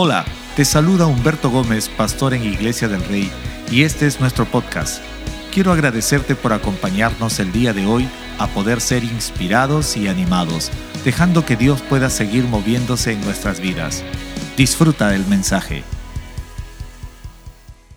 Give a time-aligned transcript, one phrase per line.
[0.00, 3.28] Hola, te saluda Humberto Gómez, pastor en Iglesia del Rey,
[3.68, 5.02] y este es nuestro podcast.
[5.52, 8.08] Quiero agradecerte por acompañarnos el día de hoy
[8.38, 10.70] a poder ser inspirados y animados,
[11.04, 14.04] dejando que Dios pueda seguir moviéndose en nuestras vidas.
[14.56, 15.82] Disfruta del mensaje.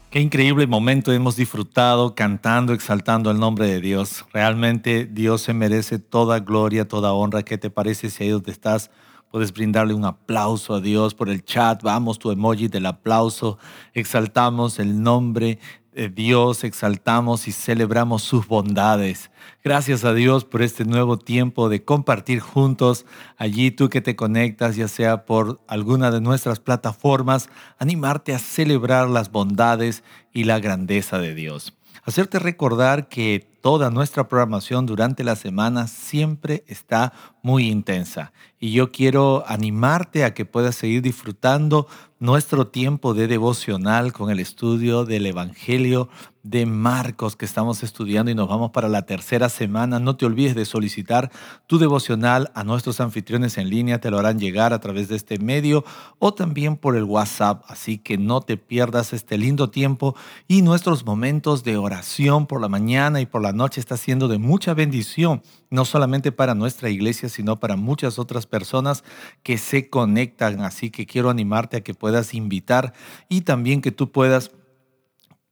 [0.10, 4.26] Qué increíble momento hemos disfrutado cantando, exaltando el nombre de Dios.
[4.34, 7.44] Realmente Dios se merece toda gloria, toda honra.
[7.44, 8.90] ¿Qué te parece si ahí donde estás
[9.32, 11.82] Puedes brindarle un aplauso a Dios por el chat.
[11.82, 13.58] Vamos, tu emoji del aplauso.
[13.94, 15.58] Exaltamos el nombre
[15.94, 19.32] de Dios, exaltamos y celebramos sus bondades.
[19.64, 23.06] Gracias a Dios por este nuevo tiempo de compartir juntos.
[23.38, 29.10] Allí tú que te conectas, ya sea por alguna de nuestras plataformas, animarte a celebrar
[29.10, 30.04] las bondades
[30.34, 31.74] y la grandeza de Dios.
[32.04, 38.34] Hacerte recordar que toda nuestra programación durante la semana siempre está muy intensa.
[38.60, 41.88] Y yo quiero animarte a que puedas seguir disfrutando
[42.20, 46.10] nuestro tiempo de devocional con el estudio del Evangelio
[46.44, 50.00] de Marcos que estamos estudiando y nos vamos para la tercera semana.
[50.00, 51.32] No te olvides de solicitar
[51.66, 54.00] tu devocional a nuestros anfitriones en línea.
[54.00, 55.84] Te lo harán llegar a través de este medio
[56.20, 57.64] o también por el WhatsApp.
[57.68, 60.16] Así que no te pierdas este lindo tiempo
[60.48, 64.38] y nuestros momentos de oración por la mañana y por la noche está siendo de
[64.38, 69.04] mucha bendición, no solamente para nuestra iglesia, sino para muchas otras personas
[69.44, 70.62] que se conectan.
[70.62, 72.94] Así que quiero animarte a que puedas invitar
[73.30, 74.52] y también que tú puedas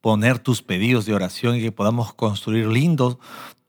[0.02, 3.18] poner tus pedidos de oración y que podamos construir lindos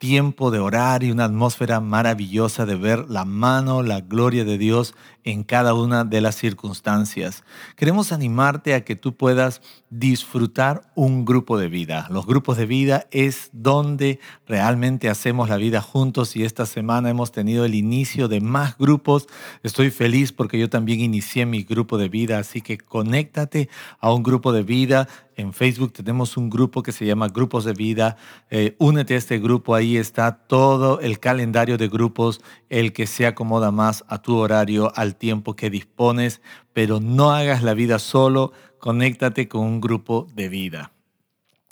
[0.01, 4.95] tiempo de orar y una atmósfera maravillosa de ver la mano, la gloria de Dios
[5.25, 7.45] en cada una de las circunstancias.
[7.77, 12.07] Queremos animarte a que tú puedas disfrutar un grupo de vida.
[12.11, 17.33] Los grupos de vida es donde realmente hacemos la vida juntos y esta semana hemos
[17.33, 19.27] tenido el inicio de más grupos.
[19.63, 24.23] Estoy feliz porque yo también inicié mi grupo de vida, así que conéctate a un
[24.23, 25.09] grupo de vida.
[25.37, 28.17] En Facebook tenemos un grupo que se llama Grupos de Vida.
[28.51, 33.27] Eh, únete a este grupo ahí está todo el calendario de grupos, el que se
[33.27, 36.41] acomoda más a tu horario, al tiempo que dispones,
[36.73, 40.93] pero no hagas la vida solo, conéctate con un grupo de vida.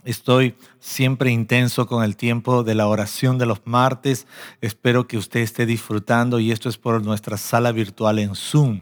[0.04, 4.26] Estoy siempre intenso con el tiempo de la oración de los martes.
[4.60, 8.80] Espero que usted esté disfrutando y esto es por nuestra sala virtual en Zoom.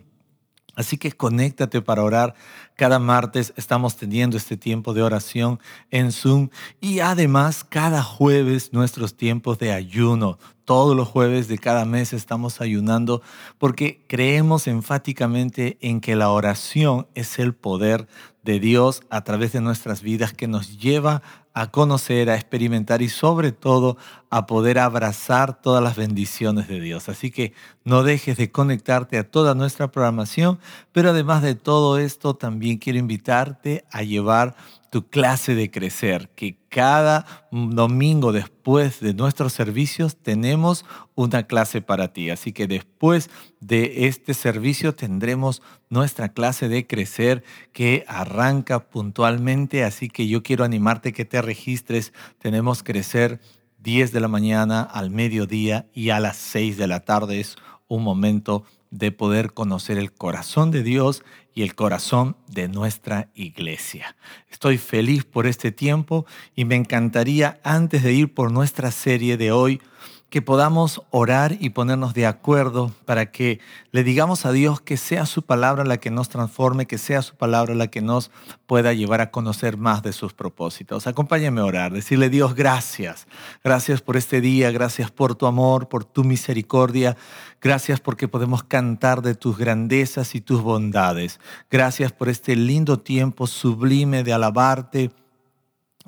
[0.77, 2.35] Así que conéctate para orar.
[2.77, 5.59] Cada martes estamos teniendo este tiempo de oración
[5.91, 10.39] en Zoom y además cada jueves nuestros tiempos de ayuno.
[10.67, 13.23] Todos los jueves de cada mes estamos ayunando
[13.57, 18.09] porque creemos enfáticamente en que la oración es el poder
[18.43, 21.23] de Dios a través de nuestras vidas que nos lleva
[21.57, 23.97] a conocer, a experimentar y sobre todo
[24.29, 27.09] a poder abrazar todas las bendiciones de Dios.
[27.09, 30.59] Así que no dejes de conectarte a toda nuestra programación,
[30.93, 34.57] pero además de todo esto también quiero invitarte a llevar
[34.91, 40.85] tu clase de crecer, que cada domingo después de nuestros servicios tenemos
[41.15, 42.31] una clase para ti.
[42.31, 49.85] Así que después de este servicio tendremos nuestra clase de crecer que arranca puntualmente.
[49.85, 52.13] Así que yo quiero animarte que te registres.
[52.39, 53.41] Tenemos crecer
[53.79, 57.41] 10 de la mañana al mediodía y a las 6 de la tarde.
[57.41, 57.57] Es
[57.89, 61.25] un momento de poder conocer el corazón de Dios
[61.55, 64.17] y el corazón de nuestra iglesia.
[64.51, 69.53] Estoy feliz por este tiempo y me encantaría, antes de ir por nuestra serie de
[69.53, 69.81] hoy,
[70.29, 73.61] que podamos orar y ponernos de acuerdo para que
[73.93, 77.37] le digamos a Dios que sea su palabra la que nos transforme, que sea su
[77.37, 78.33] palabra la que nos
[78.67, 81.07] pueda llevar a conocer más de sus propósitos.
[81.07, 83.29] Acompáñame a orar, decirle Dios gracias,
[83.63, 87.17] gracias por este día, gracias por tu amor, por tu misericordia,
[87.61, 91.39] gracias porque podemos cantar de tus grandezas y tus bondades,
[91.71, 95.13] gracias por este lindo tiempo sublime de alabarte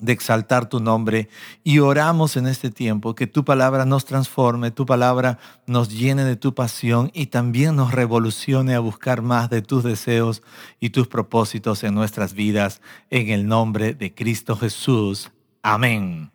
[0.00, 1.28] de exaltar tu nombre
[1.64, 6.36] y oramos en este tiempo que tu palabra nos transforme, tu palabra nos llene de
[6.36, 10.42] tu pasión y también nos revolucione a buscar más de tus deseos
[10.80, 12.80] y tus propósitos en nuestras vidas,
[13.10, 15.30] en el nombre de Cristo Jesús.
[15.62, 16.30] Amén.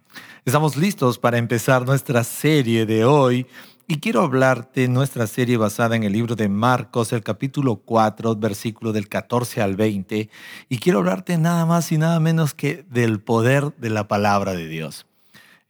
[0.45, 3.47] Estamos listos para empezar nuestra serie de hoy
[3.88, 8.94] y quiero hablarte nuestra serie basada en el libro de Marcos, el capítulo 4, versículo
[8.94, 10.30] del 14 al 20.
[10.69, 14.68] Y quiero hablarte nada más y nada menos que del poder de la palabra de
[14.68, 15.06] Dios.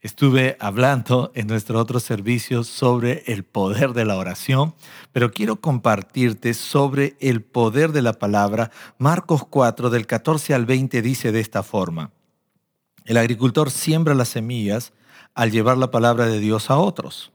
[0.00, 4.74] Estuve hablando en nuestro otro servicio sobre el poder de la oración,
[5.12, 8.70] pero quiero compartirte sobre el poder de la palabra.
[8.98, 12.12] Marcos 4, del 14 al 20 dice de esta forma,
[13.06, 14.92] el agricultor siembra las semillas
[15.34, 17.33] al llevar la palabra de Dios a otros.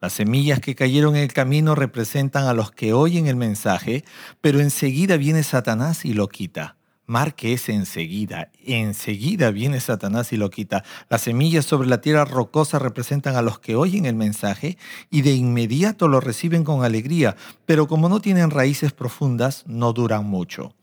[0.00, 4.04] Las semillas que cayeron en el camino representan a los que oyen el mensaje,
[4.40, 6.76] pero enseguida viene Satanás y lo quita.
[7.06, 8.52] Marque ese enseguida.
[8.64, 10.84] Enseguida viene Satanás y lo quita.
[11.08, 14.78] Las semillas sobre la tierra rocosa representan a los que oyen el mensaje
[15.10, 17.34] y de inmediato lo reciben con alegría,
[17.66, 20.74] pero como no tienen raíces profundas, no duran mucho.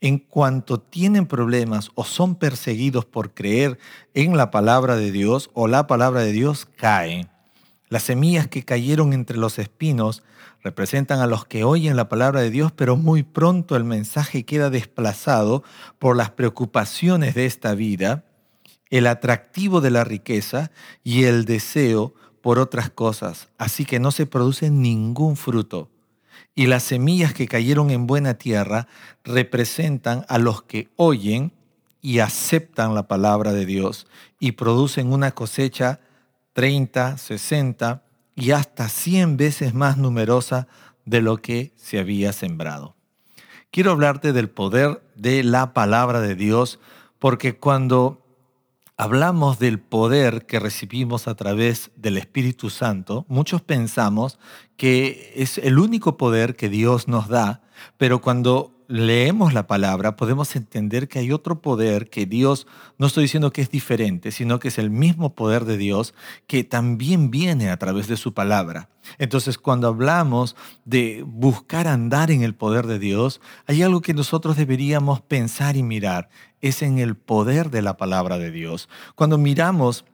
[0.00, 3.78] En cuanto tienen problemas o son perseguidos por creer
[4.14, 7.39] en la palabra de Dios o la palabra de Dios, caen.
[7.90, 10.22] Las semillas que cayeron entre los espinos
[10.62, 14.70] representan a los que oyen la palabra de Dios, pero muy pronto el mensaje queda
[14.70, 15.64] desplazado
[15.98, 18.24] por las preocupaciones de esta vida,
[18.90, 20.70] el atractivo de la riqueza
[21.02, 25.90] y el deseo por otras cosas, así que no se produce ningún fruto.
[26.54, 28.86] Y las semillas que cayeron en buena tierra
[29.24, 31.52] representan a los que oyen
[32.00, 34.06] y aceptan la palabra de Dios
[34.38, 35.98] y producen una cosecha
[36.52, 38.02] 30, 60
[38.34, 40.66] y hasta 100 veces más numerosa
[41.04, 42.96] de lo que se había sembrado.
[43.70, 46.80] Quiero hablarte del poder de la palabra de Dios,
[47.18, 48.26] porque cuando
[48.96, 54.38] hablamos del poder que recibimos a través del Espíritu Santo, muchos pensamos
[54.76, 57.62] que es el único poder que Dios nos da,
[57.96, 62.66] pero cuando leemos la palabra, podemos entender que hay otro poder que Dios,
[62.98, 66.12] no estoy diciendo que es diferente, sino que es el mismo poder de Dios
[66.48, 68.90] que también viene a través de su palabra.
[69.18, 74.56] Entonces, cuando hablamos de buscar andar en el poder de Dios, hay algo que nosotros
[74.56, 76.28] deberíamos pensar y mirar,
[76.60, 78.88] es en el poder de la palabra de Dios.
[79.14, 80.04] Cuando miramos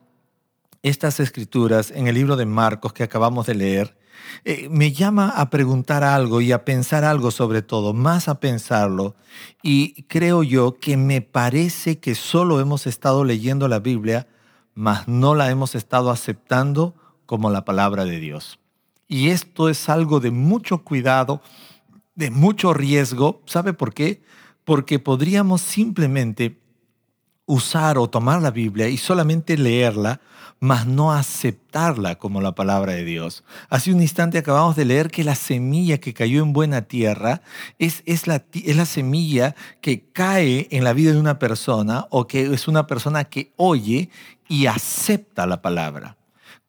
[0.83, 3.97] estas escrituras en el libro de Marcos que acabamos de leer,
[4.45, 9.15] eh, me llama a preguntar algo y a pensar algo sobre todo, más a pensarlo.
[9.61, 14.27] Y creo yo que me parece que solo hemos estado leyendo la Biblia,
[14.73, 18.59] mas no la hemos estado aceptando como la palabra de Dios.
[19.07, 21.41] Y esto es algo de mucho cuidado,
[22.15, 23.41] de mucho riesgo.
[23.45, 24.21] ¿Sabe por qué?
[24.63, 26.59] Porque podríamos simplemente
[27.47, 30.19] usar o tomar la Biblia y solamente leerla,
[30.59, 33.43] mas no aceptarla como la palabra de Dios.
[33.69, 37.41] Hace un instante acabamos de leer que la semilla que cayó en buena tierra
[37.79, 42.27] es, es, la, es la semilla que cae en la vida de una persona o
[42.27, 44.09] que es una persona que oye
[44.49, 46.17] y acepta la palabra.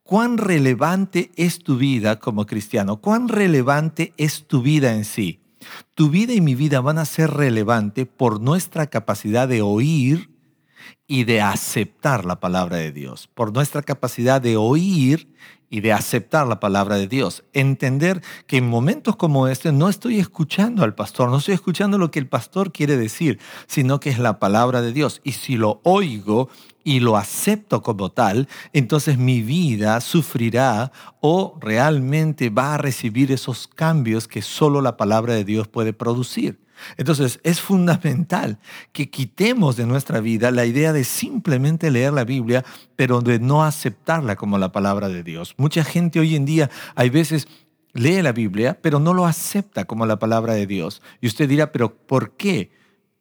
[0.04, 3.00] ¿Cuán relevante es tu vida como cristiano?
[3.00, 5.40] ¿Cuán relevante es tu vida en sí?
[5.94, 10.38] Tu vida y mi vida van a ser relevante por nuestra capacidad de oír
[11.06, 15.29] y de aceptar la palabra de Dios, por nuestra capacidad de oír
[15.70, 17.44] y de aceptar la palabra de Dios.
[17.52, 22.11] Entender que en momentos como este no estoy escuchando al pastor, no estoy escuchando lo
[22.11, 25.20] que el pastor quiere decir, sino que es la palabra de Dios.
[25.25, 26.49] Y si lo oigo
[26.85, 30.90] y lo acepto como tal, entonces mi vida sufrirá
[31.20, 36.58] o realmente va a recibir esos cambios que solo la palabra de Dios puede producir.
[36.96, 38.58] Entonces es fundamental
[38.92, 42.64] que quitemos de nuestra vida la idea de simplemente leer la Biblia,
[42.96, 45.54] pero de no aceptarla como la palabra de Dios.
[45.56, 47.48] Mucha gente hoy en día, hay veces
[47.92, 51.02] lee la Biblia, pero no lo acepta como la palabra de Dios.
[51.20, 52.70] Y usted dirá, pero ¿por qué?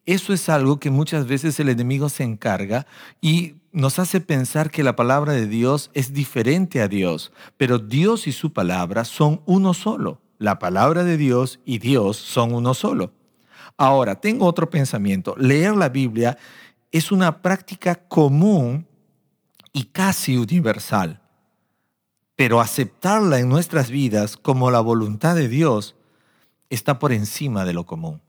[0.05, 2.87] Eso es algo que muchas veces el enemigo se encarga
[3.19, 8.25] y nos hace pensar que la palabra de Dios es diferente a Dios, pero Dios
[8.25, 10.21] y su palabra son uno solo.
[10.39, 13.13] La palabra de Dios y Dios son uno solo.
[13.77, 15.35] Ahora, tengo otro pensamiento.
[15.37, 16.37] Leer la Biblia
[16.91, 18.87] es una práctica común
[19.71, 21.21] y casi universal,
[22.35, 25.95] pero aceptarla en nuestras vidas como la voluntad de Dios
[26.69, 28.21] está por encima de lo común.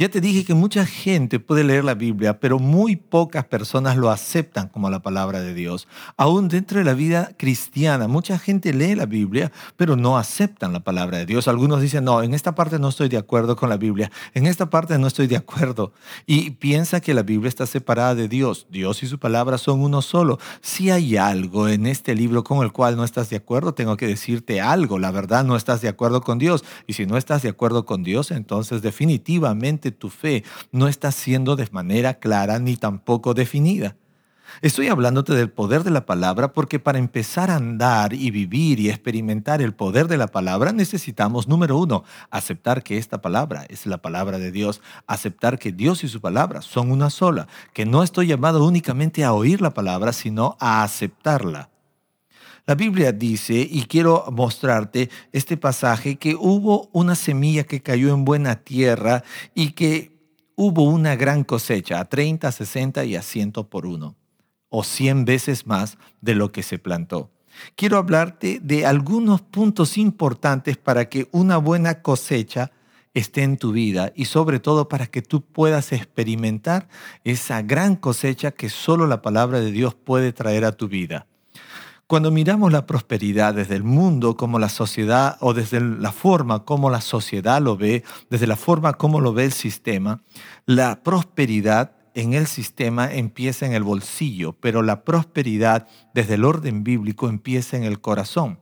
[0.00, 4.10] Ya te dije que mucha gente puede leer la Biblia, pero muy pocas personas lo
[4.10, 5.88] aceptan como la palabra de Dios.
[6.16, 10.84] Aún dentro de la vida cristiana, mucha gente lee la Biblia, pero no aceptan la
[10.84, 11.48] palabra de Dios.
[11.48, 14.70] Algunos dicen, no, en esta parte no estoy de acuerdo con la Biblia, en esta
[14.70, 15.92] parte no estoy de acuerdo.
[16.26, 18.68] Y piensa que la Biblia está separada de Dios.
[18.70, 20.38] Dios y su palabra son uno solo.
[20.60, 24.06] Si hay algo en este libro con el cual no estás de acuerdo, tengo que
[24.06, 25.00] decirte algo.
[25.00, 26.64] La verdad, no estás de acuerdo con Dios.
[26.86, 31.56] Y si no estás de acuerdo con Dios, entonces definitivamente tu fe no está siendo
[31.56, 33.96] de manera clara ni tampoco definida.
[34.62, 38.88] Estoy hablándote del poder de la palabra porque para empezar a andar y vivir y
[38.88, 43.98] experimentar el poder de la palabra necesitamos, número uno, aceptar que esta palabra es la
[43.98, 48.26] palabra de Dios, aceptar que Dios y su palabra son una sola, que no estoy
[48.26, 51.70] llamado únicamente a oír la palabra, sino a aceptarla.
[52.68, 58.26] La Biblia dice, y quiero mostrarte este pasaje, que hubo una semilla que cayó en
[58.26, 60.12] buena tierra y que
[60.54, 64.16] hubo una gran cosecha, a 30, 60 y a 100 por uno,
[64.68, 67.30] o 100 veces más de lo que se plantó.
[67.74, 72.70] quiero hablarte de algunos puntos importantes para que una buena cosecha
[73.14, 76.86] esté en tu vida y sobre todo para que tú puedas experimentar
[77.24, 81.26] esa gran cosecha que solo la palabra de Dios puede traer a tu vida.
[82.08, 86.88] Cuando miramos la prosperidad desde el mundo como la sociedad o desde la forma como
[86.88, 90.22] la sociedad lo ve, desde la forma como lo ve el sistema,
[90.64, 96.82] la prosperidad en el sistema empieza en el bolsillo, pero la prosperidad desde el orden
[96.82, 98.58] bíblico empieza en el corazón.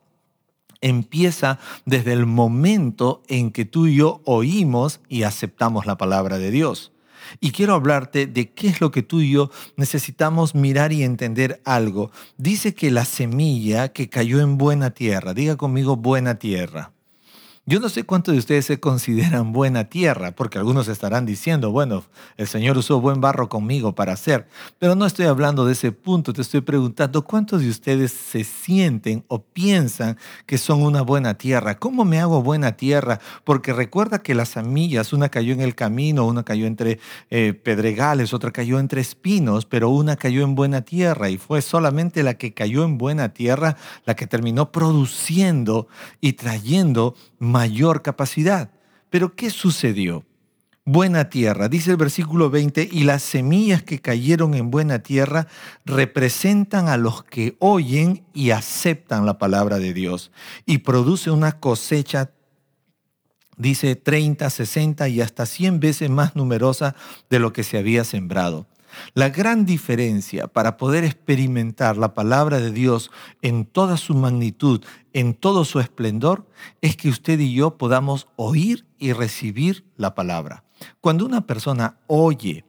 [0.81, 6.50] Empieza desde el momento en que tú y yo oímos y aceptamos la palabra de
[6.50, 6.96] Dios.
[7.41, 11.61] Y quiero hablarte de qué es lo que tú y yo necesitamos mirar y entender
[11.65, 12.11] algo.
[12.37, 16.96] Dice que la semilla que cayó en buena tierra, diga conmigo buena tierra.
[17.69, 22.05] Yo no sé cuántos de ustedes se consideran buena tierra, porque algunos estarán diciendo, bueno,
[22.37, 24.47] el Señor usó buen barro conmigo para hacer,
[24.79, 29.25] pero no estoy hablando de ese punto, te estoy preguntando cuántos de ustedes se sienten
[29.27, 31.77] o piensan que son una buena tierra.
[31.77, 33.19] ¿Cómo me hago buena tierra?
[33.43, 38.33] Porque recuerda que las semillas, una cayó en el camino, una cayó entre eh, pedregales,
[38.33, 42.55] otra cayó entre espinos, pero una cayó en buena tierra y fue solamente la que
[42.55, 45.89] cayó en buena tierra la que terminó produciendo
[46.21, 47.17] y trayendo
[47.57, 48.71] mayor capacidad.
[49.09, 50.27] Pero ¿qué sucedió?
[50.85, 55.49] Buena tierra, dice el versículo 20, y las semillas que cayeron en buena tierra
[55.87, 60.33] representan a los que oyen y aceptan la palabra de Dios
[60.67, 62.31] y produce una cosecha
[63.57, 66.95] dice 30, 60 y hasta 100 veces más numerosa
[67.31, 68.67] de lo que se había sembrado.
[69.15, 73.11] La gran diferencia para poder experimentar la palabra de Dios
[73.43, 76.47] en toda su magnitud, en todo su esplendor,
[76.81, 80.65] es que usted y yo podamos oír y recibir la palabra.
[81.00, 82.65] Cuando una persona oye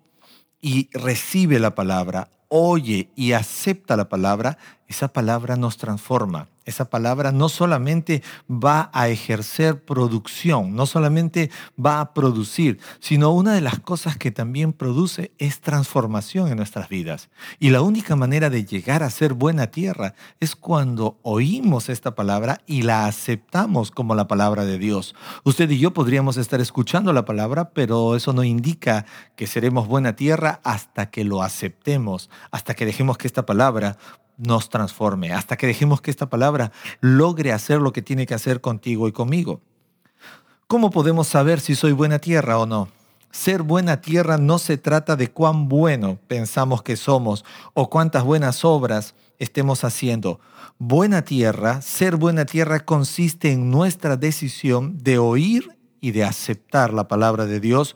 [0.61, 4.57] y recibe la palabra, oye y acepta la palabra,
[4.87, 6.49] esa palabra nos transforma.
[6.67, 11.49] Esa palabra no solamente va a ejercer producción, no solamente
[11.83, 16.89] va a producir, sino una de las cosas que también produce es transformación en nuestras
[16.89, 17.29] vidas.
[17.57, 22.59] Y la única manera de llegar a ser buena tierra es cuando oímos esta palabra
[22.65, 25.15] y la aceptamos como la palabra de Dios.
[25.45, 29.05] Usted y yo podríamos estar escuchando la palabra, pero eso no indica
[29.37, 33.97] que seremos buena tierra hasta que lo aceptemos, hasta que dejemos que esta palabra
[34.37, 38.61] nos transforme, hasta que dejemos que esta palabra logre hacer lo que tiene que hacer
[38.61, 39.61] contigo y conmigo.
[40.67, 42.89] ¿Cómo podemos saber si soy buena tierra o no?
[43.31, 48.63] Ser buena tierra no se trata de cuán bueno pensamos que somos o cuántas buenas
[48.63, 50.39] obras estemos haciendo.
[50.79, 57.07] Buena tierra, ser buena tierra consiste en nuestra decisión de oír y de aceptar la
[57.07, 57.95] palabra de Dios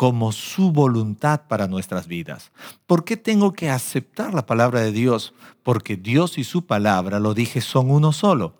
[0.00, 2.52] como su voluntad para nuestras vidas.
[2.86, 5.34] ¿Por qué tengo que aceptar la palabra de Dios?
[5.62, 8.54] Porque Dios y su palabra, lo dije, son uno solo.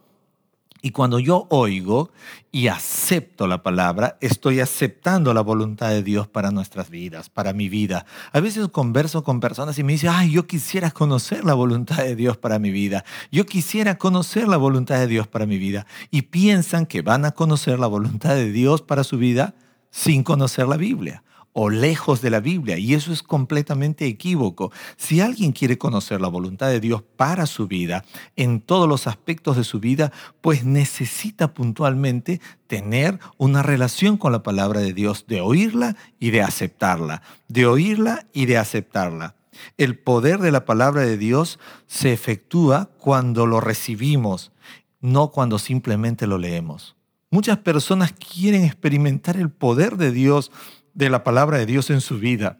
[0.83, 2.11] Y cuando yo oigo
[2.53, 7.71] y acepto la palabra, estoy aceptando la voluntad de Dios para nuestras vidas, para mi
[7.71, 8.05] vida.
[8.33, 12.17] A veces converso con personas y me dicen, ay, yo quisiera conocer la voluntad de
[12.17, 13.07] Dios para mi vida.
[13.33, 15.87] Yo quisiera conocer la voluntad de Dios para mi vida.
[16.11, 19.55] Y piensan que van a conocer la voluntad de Dios para su vida
[19.91, 22.79] sin conocer la Biblia o lejos de la Biblia.
[22.79, 24.73] Y eso es completamente equívoco.
[24.97, 28.05] Si alguien quiere conocer la voluntad de Dios para su vida,
[28.37, 34.43] en todos los aspectos de su vida, pues necesita puntualmente tener una relación con la
[34.43, 39.35] palabra de Dios, de oírla y de aceptarla, de oírla y de aceptarla.
[39.77, 44.53] El poder de la palabra de Dios se efectúa cuando lo recibimos,
[45.01, 46.97] no cuando simplemente lo leemos.
[47.33, 50.51] Muchas personas quieren experimentar el poder de Dios
[50.95, 52.59] de la palabra de Dios en su vida,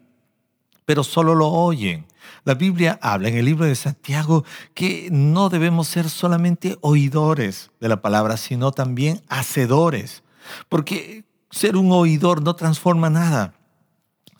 [0.85, 2.05] pero solo lo oyen.
[2.43, 7.89] La Biblia habla en el libro de Santiago que no debemos ser solamente oidores de
[7.89, 10.23] la palabra, sino también hacedores,
[10.69, 13.53] porque ser un oidor no transforma nada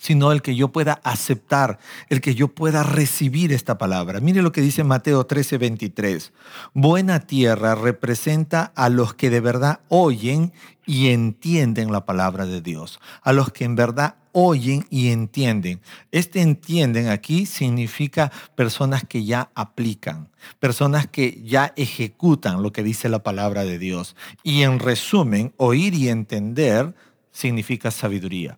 [0.01, 1.77] sino el que yo pueda aceptar,
[2.09, 4.19] el que yo pueda recibir esta palabra.
[4.19, 6.33] Mire lo que dice Mateo 13, 23.
[6.73, 10.53] Buena tierra representa a los que de verdad oyen
[10.87, 15.81] y entienden la palabra de Dios, a los que en verdad oyen y entienden.
[16.11, 20.29] Este entienden aquí significa personas que ya aplican,
[20.59, 24.15] personas que ya ejecutan lo que dice la palabra de Dios.
[24.41, 26.95] Y en resumen, oír y entender
[27.31, 28.57] significa sabiduría.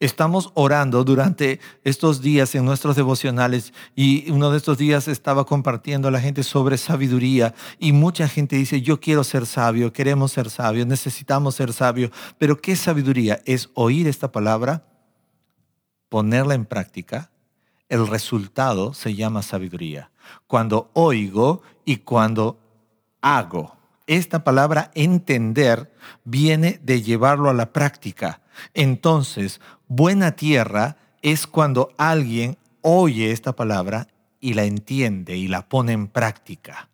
[0.00, 6.08] Estamos orando durante estos días en nuestros devocionales y uno de estos días estaba compartiendo
[6.08, 10.50] a la gente sobre sabiduría y mucha gente dice, yo quiero ser sabio, queremos ser
[10.50, 13.40] sabios, necesitamos ser sabios, pero ¿qué sabiduría?
[13.44, 14.84] Es oír esta palabra,
[16.08, 17.30] ponerla en práctica,
[17.88, 20.10] el resultado se llama sabiduría.
[20.46, 22.58] Cuando oigo y cuando
[23.20, 23.76] hago.
[24.06, 25.92] Esta palabra entender
[26.24, 28.41] viene de llevarlo a la práctica.
[28.74, 34.08] Entonces, buena tierra es cuando alguien oye esta palabra
[34.40, 36.88] y la entiende y la pone en práctica.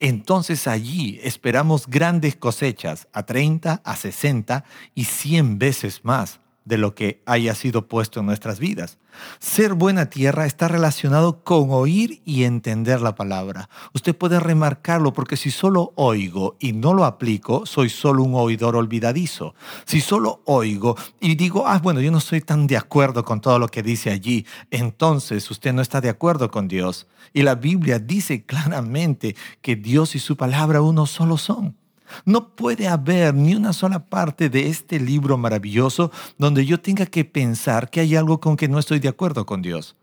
[0.00, 6.94] Entonces allí esperamos grandes cosechas a 30, a 60 y 100 veces más de lo
[6.94, 8.98] que haya sido puesto en nuestras vidas.
[9.38, 13.68] Ser buena tierra está relacionado con oír y entender la palabra.
[13.92, 18.76] Usted puede remarcarlo porque si solo oigo y no lo aplico, soy solo un oidor
[18.76, 19.54] olvidadizo.
[19.84, 23.58] Si solo oigo y digo, ah, bueno, yo no estoy tan de acuerdo con todo
[23.58, 27.06] lo que dice allí, entonces usted no está de acuerdo con Dios.
[27.32, 31.76] Y la Biblia dice claramente que Dios y su palabra uno solo son.
[32.24, 37.24] No puede haber ni una sola parte de este libro maravilloso donde yo tenga que
[37.24, 39.96] pensar que hay algo con que no estoy de acuerdo con Dios.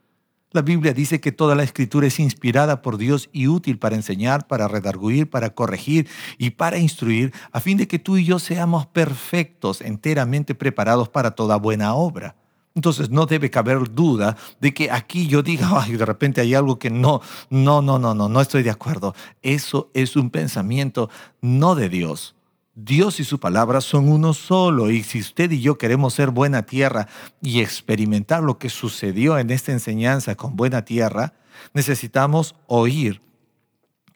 [0.53, 4.47] La Biblia dice que toda la escritura es inspirada por Dios y útil para enseñar,
[4.47, 8.85] para redarguir, para corregir y para instruir, a fin de que tú y yo seamos
[8.85, 12.35] perfectos, enteramente preparados para toda buena obra.
[12.73, 16.89] Entonces no debe caber duda de que aquí yo diga, de repente hay algo que
[16.89, 19.15] no, no, no, no, no, no estoy de acuerdo.
[19.41, 21.09] Eso es un pensamiento
[21.41, 22.35] no de Dios.
[22.73, 26.63] Dios y su palabra son uno solo y si usted y yo queremos ser buena
[26.63, 27.07] tierra
[27.41, 31.33] y experimentar lo que sucedió en esta enseñanza con buena tierra,
[31.73, 33.21] necesitamos oír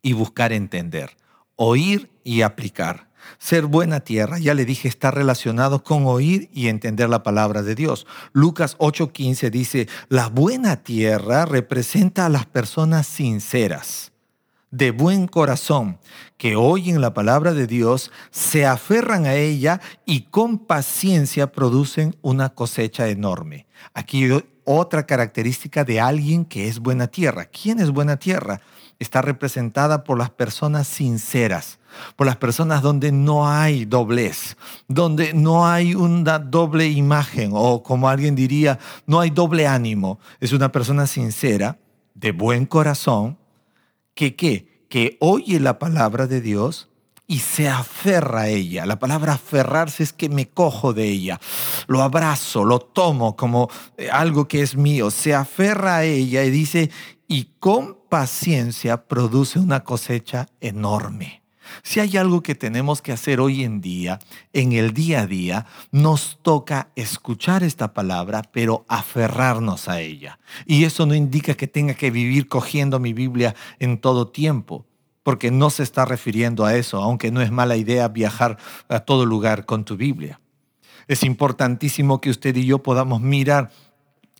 [0.02, 1.18] y buscar entender,
[1.58, 3.10] oír y aplicar.
[3.38, 7.76] Ser buena tierra, ya le dije, está relacionado con oír y entender la palabra de
[7.76, 8.08] Dios.
[8.34, 14.12] Lucas 8:15 dice, la buena tierra representa a las personas sinceras,
[14.72, 16.00] de buen corazón,
[16.38, 22.50] que oyen la palabra de Dios, se aferran a ella y con paciencia producen una
[22.50, 23.68] cosecha enorme.
[23.94, 24.30] Aquí
[24.66, 27.46] otra característica de alguien que es buena tierra.
[27.46, 28.62] ¿Quién es buena tierra?
[29.00, 31.80] Está representada por las personas sinceras
[32.16, 38.10] por las personas donde no hay doblez, donde no hay una doble imagen o como
[38.10, 40.20] alguien diría, no hay doble ánimo.
[40.40, 41.78] Es una persona sincera,
[42.14, 43.38] de buen corazón,
[44.14, 44.86] que ¿qué?
[44.90, 46.90] Que oye la palabra de Dios
[47.28, 48.86] y se aferra a ella.
[48.86, 51.40] La palabra aferrarse es que me cojo de ella,
[51.88, 56.52] lo abrazo, lo tomo como eh, algo que es mío, se aferra a ella y
[56.52, 56.92] dice,
[57.28, 61.45] y con paciencia produce una cosecha enorme.
[61.84, 64.20] Si hay algo que tenemos que hacer hoy en día,
[64.54, 70.40] en el día a día, nos toca escuchar esta palabra, pero aferrarnos a ella.
[70.66, 74.86] Y eso no indica que tenga que vivir cogiendo mi Biblia en todo tiempo,
[75.24, 78.58] porque no se está refiriendo a eso, aunque no es mala idea viajar
[78.90, 80.40] a todo lugar con tu Biblia.
[81.08, 83.72] Es importantísimo que usted y yo podamos mirar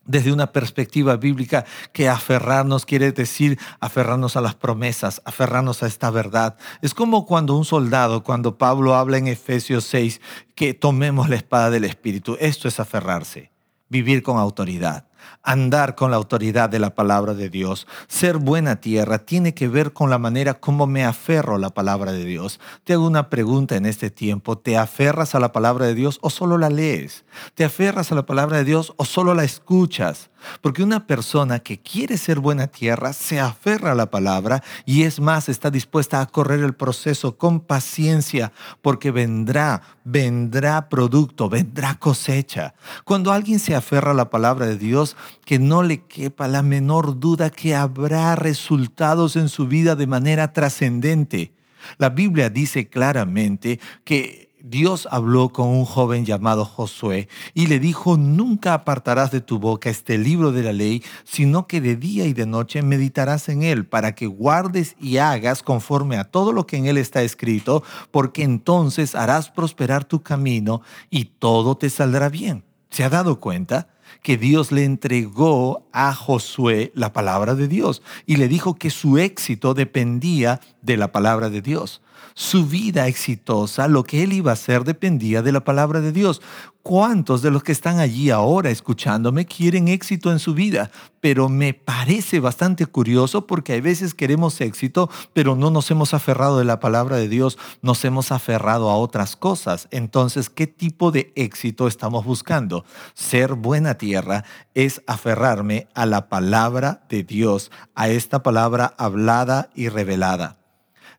[0.06, 6.10] desde una perspectiva bíblica que aferrarnos quiere decir aferrarnos a las promesas, aferrarnos a esta
[6.10, 6.56] verdad.
[6.82, 10.20] Es como cuando un soldado, cuando Pablo habla en Efesios 6,
[10.54, 12.36] que tomemos la espada del Espíritu.
[12.40, 13.52] Esto es aferrarse,
[13.88, 15.06] vivir con autoridad
[15.42, 17.86] andar con la autoridad de la palabra de Dios.
[18.08, 22.12] Ser buena tierra tiene que ver con la manera como me aferro a la palabra
[22.12, 22.60] de Dios.
[22.84, 24.58] Te hago una pregunta en este tiempo.
[24.58, 27.24] ¿Te aferras a la palabra de Dios o solo la lees?
[27.54, 30.30] ¿Te aferras a la palabra de Dios o solo la escuchas?
[30.60, 35.20] Porque una persona que quiere ser buena tierra se aferra a la palabra y es
[35.20, 42.74] más, está dispuesta a correr el proceso con paciencia porque vendrá, vendrá producto, vendrá cosecha.
[43.04, 47.18] Cuando alguien se aferra a la palabra de Dios, que no le quepa la menor
[47.18, 51.52] duda que habrá resultados en su vida de manera trascendente.
[51.98, 58.16] La Biblia dice claramente que Dios habló con un joven llamado Josué y le dijo,
[58.16, 62.32] nunca apartarás de tu boca este libro de la ley, sino que de día y
[62.32, 66.78] de noche meditarás en él, para que guardes y hagas conforme a todo lo que
[66.78, 72.64] en él está escrito, porque entonces harás prosperar tu camino y todo te saldrá bien.
[72.90, 73.88] ¿Se ha dado cuenta?
[74.22, 79.18] que Dios le entregó a Josué la palabra de Dios y le dijo que su
[79.18, 82.02] éxito dependía de la palabra de Dios
[82.34, 86.40] su vida exitosa, lo que él iba a hacer dependía de la palabra de Dios.
[86.86, 90.92] ¿Cuántos de los que están allí ahora escuchándome quieren éxito en su vida?
[91.20, 96.58] Pero me parece bastante curioso porque a veces queremos éxito, pero no nos hemos aferrado
[96.58, 99.88] de la palabra de Dios, nos hemos aferrado a otras cosas.
[99.90, 102.84] Entonces, ¿qué tipo de éxito estamos buscando?
[103.14, 109.88] Ser buena tierra es aferrarme a la palabra de Dios, a esta palabra hablada y
[109.88, 110.58] revelada.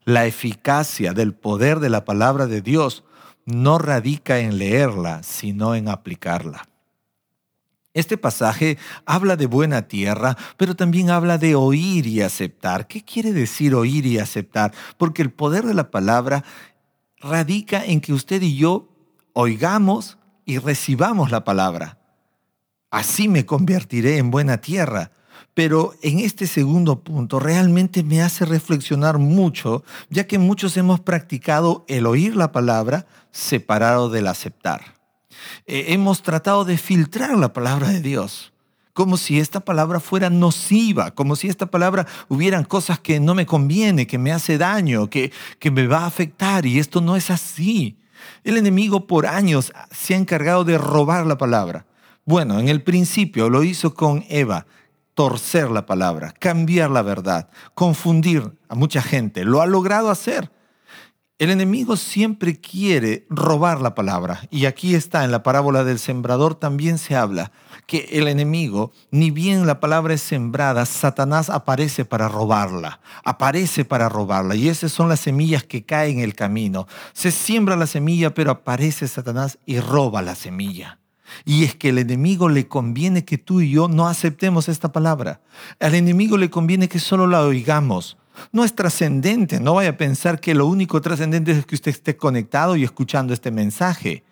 [0.08, 3.04] La eficacia del poder de la palabra de Dios
[3.44, 6.66] no radica en leerla, sino en aplicarla.
[7.92, 12.86] Este pasaje habla de buena tierra, pero también habla de oír y aceptar.
[12.86, 14.72] ¿Qué quiere decir oír y aceptar?
[14.96, 16.42] Porque el poder de la palabra
[17.18, 18.88] radica en que usted y yo
[19.34, 20.16] oigamos
[20.46, 21.98] y recibamos la palabra.
[22.90, 25.12] Así me convertiré en buena tierra.
[25.58, 31.84] Pero en este segundo punto realmente me hace reflexionar mucho, ya que muchos hemos practicado
[31.88, 34.94] el oír la palabra separado del aceptar.
[35.66, 38.52] Eh, hemos tratado de filtrar la palabra de Dios
[38.92, 43.44] como si esta palabra fuera nociva, como si esta palabra hubieran cosas que no me
[43.44, 47.30] conviene, que me hace daño, que, que me va a afectar, y esto no es
[47.30, 47.98] así.
[48.44, 51.84] El enemigo por años se ha encargado de robar la palabra.
[52.24, 54.66] Bueno, en el principio lo hizo con Eva,
[55.18, 59.44] torcer la palabra, cambiar la verdad, confundir a mucha gente.
[59.44, 60.52] Lo ha logrado hacer.
[61.40, 64.42] El enemigo siempre quiere robar la palabra.
[64.48, 67.50] Y aquí está, en la parábola del sembrador también se habla
[67.88, 74.08] que el enemigo, ni bien la palabra es sembrada, Satanás aparece para robarla, aparece para
[74.08, 74.54] robarla.
[74.54, 76.86] Y esas son las semillas que caen en el camino.
[77.12, 81.00] Se siembra la semilla, pero aparece Satanás y roba la semilla.
[81.44, 85.40] Y es que al enemigo le conviene que tú y yo no aceptemos esta palabra.
[85.80, 88.16] Al enemigo le conviene que solo la oigamos
[88.52, 89.60] no es trascendente.
[89.60, 93.32] No vaya a pensar que lo único trascendente es que usted esté conectado y escuchando
[93.32, 94.24] este mensaje.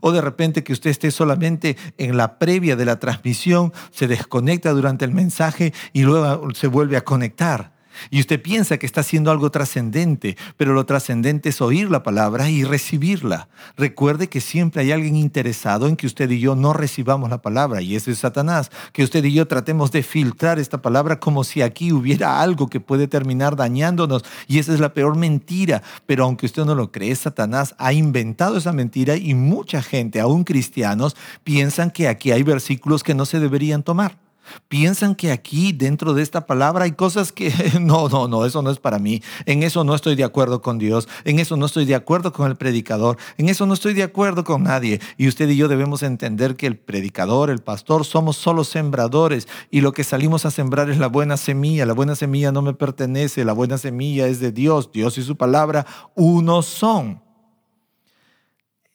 [0.00, 4.70] O de repente que usted esté solamente en la previa de la transmisión, se desconecta
[4.72, 7.73] durante el mensaje y luego se vuelve a conectar.
[8.10, 12.50] Y usted piensa que está haciendo algo trascendente, pero lo trascendente es oír la palabra
[12.50, 13.48] y recibirla.
[13.76, 17.82] Recuerde que siempre hay alguien interesado en que usted y yo no recibamos la palabra,
[17.82, 18.70] y ese es Satanás.
[18.92, 22.80] Que usted y yo tratemos de filtrar esta palabra como si aquí hubiera algo que
[22.80, 25.82] puede terminar dañándonos, y esa es la peor mentira.
[26.06, 30.44] Pero aunque usted no lo cree, Satanás ha inventado esa mentira y mucha gente, aún
[30.44, 34.23] cristianos, piensan que aquí hay versículos que no se deberían tomar.
[34.68, 38.70] Piensan que aquí dentro de esta palabra hay cosas que no, no, no, eso no
[38.70, 39.22] es para mí.
[39.46, 41.08] En eso no estoy de acuerdo con Dios.
[41.24, 43.16] En eso no estoy de acuerdo con el predicador.
[43.38, 45.00] En eso no estoy de acuerdo con nadie.
[45.16, 49.80] Y usted y yo debemos entender que el predicador, el pastor, somos solo sembradores y
[49.80, 51.86] lo que salimos a sembrar es la buena semilla.
[51.86, 53.44] La buena semilla no me pertenece.
[53.44, 54.90] La buena semilla es de Dios.
[54.92, 57.22] Dios y su palabra uno son.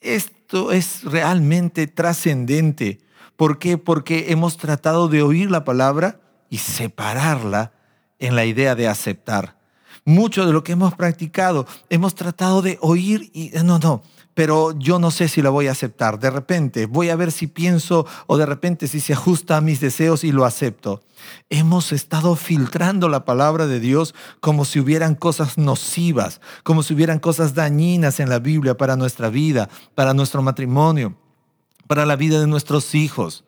[0.02, 3.00] Esto es realmente trascendente
[3.40, 3.78] ¿Por qué?
[3.78, 7.72] Porque hemos tratado de oír la palabra y separarla
[8.20, 9.58] en la idea de aceptar.
[10.04, 15.00] Mucho de lo que hemos practicado, hemos tratado de oír y no, no, pero yo
[15.00, 16.20] no sé si la voy a aceptar.
[16.20, 19.80] De repente voy a ver si pienso o de repente si se ajusta a mis
[19.80, 21.02] deseos y lo acepto.
[21.50, 27.20] Hemos estado filtrando la palabra de Dios como si hubieran cosas nocivas, como si hubieran
[27.20, 31.16] cosas dañinas en la Biblia para nuestra vida, para nuestro matrimonio
[31.90, 33.44] para la vida de nuestros hijos.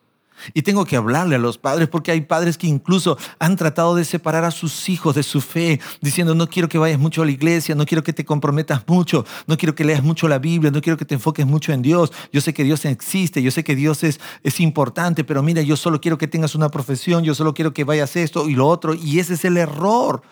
[0.52, 4.04] Y tengo que hablarle a los padres porque hay padres que incluso han tratado de
[4.04, 7.30] separar a sus hijos de su fe, diciendo, no quiero que vayas mucho a la
[7.30, 10.80] iglesia, no quiero que te comprometas mucho, no quiero que leas mucho la Biblia, no
[10.80, 12.12] quiero que te enfoques mucho en Dios.
[12.32, 15.76] Yo sé que Dios existe, yo sé que Dios es, es importante, pero mira, yo
[15.76, 18.94] solo quiero que tengas una profesión, yo solo quiero que vayas esto y lo otro.
[18.94, 20.22] Y ese es el error,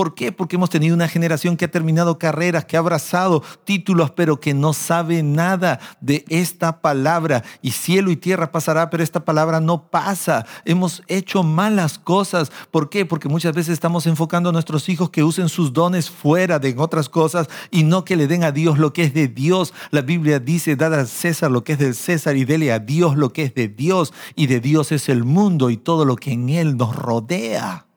[0.00, 0.32] ¿Por qué?
[0.32, 4.54] Porque hemos tenido una generación que ha terminado carreras, que ha abrazado títulos, pero que
[4.54, 7.44] no sabe nada de esta palabra.
[7.60, 10.46] Y cielo y tierra pasará, pero esta palabra no pasa.
[10.64, 12.50] Hemos hecho malas cosas.
[12.70, 13.04] ¿Por qué?
[13.04, 17.10] Porque muchas veces estamos enfocando a nuestros hijos que usen sus dones fuera de otras
[17.10, 19.74] cosas y no que le den a Dios lo que es de Dios.
[19.90, 23.18] La Biblia dice, dad al César lo que es del César y dele a Dios
[23.18, 24.14] lo que es de Dios.
[24.34, 27.89] Y de Dios es el mundo y todo lo que en él nos rodea.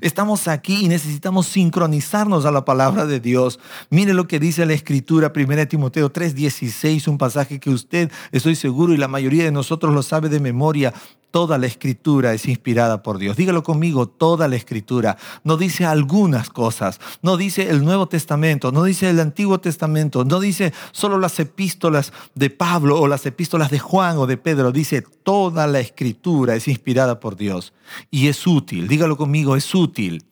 [0.00, 3.58] Estamos aquí y necesitamos sincronizarnos a la palabra de Dios.
[3.90, 8.92] Mire lo que dice la escritura, 1 Timoteo 3:16, un pasaje que usted, estoy seguro,
[8.92, 10.92] y la mayoría de nosotros lo sabe de memoria.
[11.36, 13.36] Toda la escritura es inspirada por Dios.
[13.36, 15.18] Dígalo conmigo, toda la escritura.
[15.44, 20.40] No dice algunas cosas, no dice el Nuevo Testamento, no dice el Antiguo Testamento, no
[20.40, 24.72] dice solo las epístolas de Pablo o las epístolas de Juan o de Pedro.
[24.72, 27.74] Dice toda la escritura es inspirada por Dios
[28.10, 28.88] y es útil.
[28.88, 30.24] Dígalo conmigo, es útil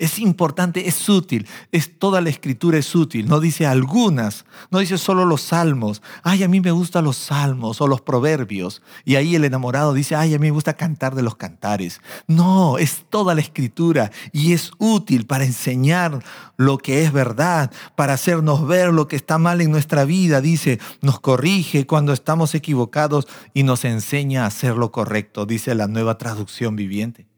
[0.00, 4.96] es importante, es útil, es toda la escritura es útil, no dice algunas, no dice
[4.96, 9.34] solo los salmos, ay, a mí me gustan los salmos o los proverbios, y ahí
[9.34, 12.00] el enamorado dice, ay, a mí me gusta cantar de los cantares.
[12.26, 16.24] No, es toda la escritura y es útil para enseñar
[16.56, 20.80] lo que es verdad, para hacernos ver lo que está mal en nuestra vida, dice,
[21.02, 26.16] nos corrige cuando estamos equivocados y nos enseña a hacer lo correcto, dice la nueva
[26.16, 27.29] traducción viviente.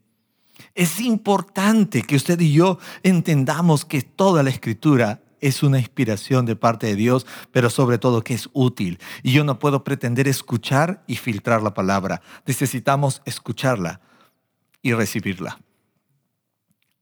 [0.75, 6.55] Es importante que usted y yo entendamos que toda la escritura es una inspiración de
[6.55, 8.99] parte de Dios, pero sobre todo que es útil.
[9.23, 12.21] Y yo no puedo pretender escuchar y filtrar la palabra.
[12.45, 13.99] Necesitamos escucharla
[14.81, 15.59] y recibirla.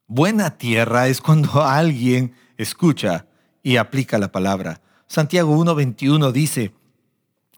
[0.08, 3.28] Buena tierra es cuando alguien escucha
[3.64, 4.82] y aplica la palabra.
[5.08, 6.74] Santiago 1.21 dice,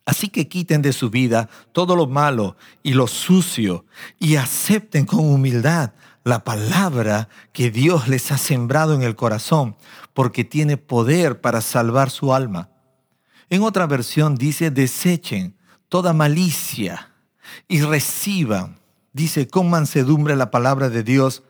[0.05, 3.85] Así que quiten de su vida todo lo malo y lo sucio
[4.19, 9.75] y acepten con humildad la palabra que Dios les ha sembrado en el corazón,
[10.13, 12.69] porque tiene poder para salvar su alma.
[13.49, 15.55] En otra versión dice, desechen
[15.89, 17.11] toda malicia
[17.67, 18.79] y reciban,
[19.11, 21.43] dice, con mansedumbre la palabra de Dios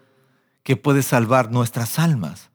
[0.63, 2.49] que puede salvar nuestras almas.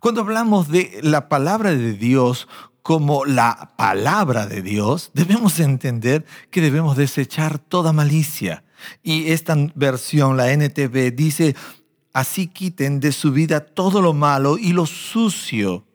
[0.00, 2.48] Cuando hablamos de la palabra de Dios
[2.82, 8.64] como la palabra de Dios, debemos entender que debemos desechar toda malicia.
[9.02, 11.54] Y esta versión, la NTV, dice,
[12.12, 15.86] así quiten de su vida todo lo malo y lo sucio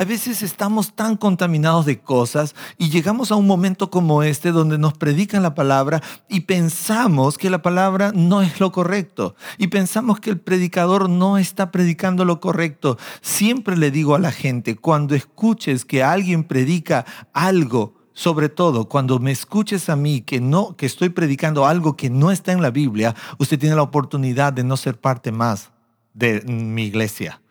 [0.00, 4.78] a veces estamos tan contaminados de cosas y llegamos a un momento como este donde
[4.78, 10.18] nos predican la palabra y pensamos que la palabra no es lo correcto y pensamos
[10.18, 12.96] que el predicador no está predicando lo correcto.
[13.20, 19.18] Siempre le digo a la gente, cuando escuches que alguien predica algo, sobre todo cuando
[19.18, 22.70] me escuches a mí que no que estoy predicando algo que no está en la
[22.70, 25.72] Biblia, usted tiene la oportunidad de no ser parte más
[26.14, 27.42] de mi iglesia.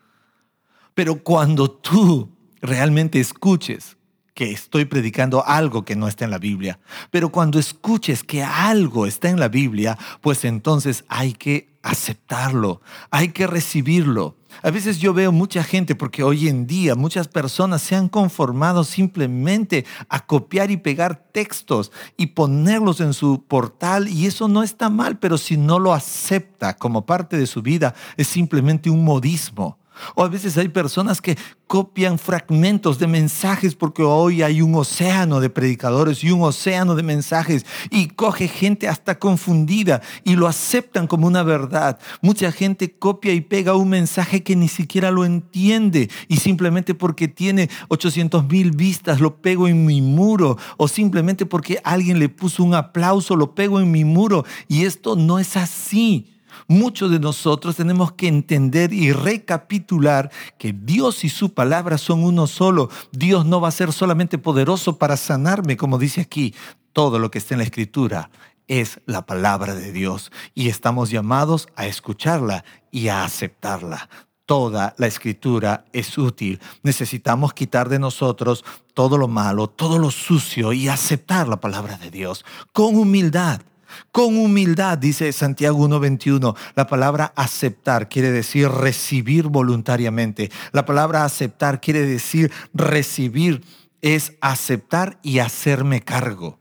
[0.94, 2.28] Pero cuando tú
[2.60, 3.96] realmente escuches
[4.34, 6.78] que estoy predicando algo que no está en la Biblia.
[7.10, 13.30] Pero cuando escuches que algo está en la Biblia, pues entonces hay que aceptarlo, hay
[13.30, 14.36] que recibirlo.
[14.62, 18.84] A veces yo veo mucha gente, porque hoy en día muchas personas se han conformado
[18.84, 24.90] simplemente a copiar y pegar textos y ponerlos en su portal y eso no está
[24.90, 29.79] mal, pero si no lo acepta como parte de su vida, es simplemente un modismo.
[30.14, 31.36] O a veces hay personas que
[31.66, 37.02] copian fragmentos de mensajes porque hoy hay un océano de predicadores y un océano de
[37.02, 41.98] mensajes y coge gente hasta confundida y lo aceptan como una verdad.
[42.22, 47.28] Mucha gente copia y pega un mensaje que ni siquiera lo entiende y simplemente porque
[47.28, 52.64] tiene 800 mil vistas lo pego en mi muro o simplemente porque alguien le puso
[52.64, 56.39] un aplauso lo pego en mi muro y esto no es así.
[56.70, 62.46] Muchos de nosotros tenemos que entender y recapitular que Dios y su palabra son uno
[62.46, 62.90] solo.
[63.10, 66.54] Dios no va a ser solamente poderoso para sanarme, como dice aquí.
[66.92, 68.30] Todo lo que está en la escritura
[68.68, 74.08] es la palabra de Dios y estamos llamados a escucharla y a aceptarla.
[74.46, 76.60] Toda la escritura es útil.
[76.84, 82.12] Necesitamos quitar de nosotros todo lo malo, todo lo sucio y aceptar la palabra de
[82.12, 83.60] Dios con humildad
[84.12, 86.56] con humildad, dice Santiago 1.21.
[86.74, 90.50] La palabra aceptar quiere decir recibir voluntariamente.
[90.72, 93.62] La palabra aceptar quiere decir recibir,
[94.02, 96.58] es aceptar y hacerme cargo.